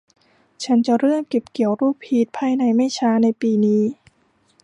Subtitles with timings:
[0.63, 3.81] ฉันจะเริ่มเก็บเกี่ยวลูกพีชภายในไม่ช้าในปีนี้